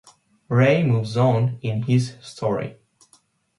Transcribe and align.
Rei 0.49 0.81
moves 0.81 1.15
on 1.15 1.59
in 1.61 1.83
his 1.83 2.15
story. 2.23 2.79